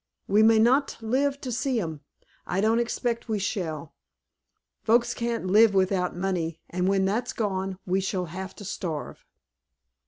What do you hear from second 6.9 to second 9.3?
that's gone we shall have to starve."